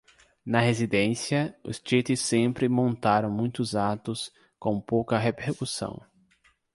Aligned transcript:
Na 0.43 0.61
residência, 0.61 1.55
os 1.63 1.79
Tites 1.79 2.21
sempre 2.21 2.67
montaram 2.67 3.29
muitos 3.29 3.75
atos 3.75 4.31
com 4.57 4.81
pouca 4.81 5.15
repercussão. 5.15 6.01